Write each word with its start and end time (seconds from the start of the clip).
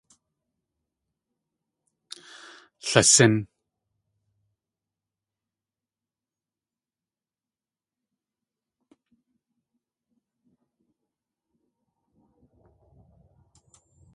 Lasín! 2.89 3.33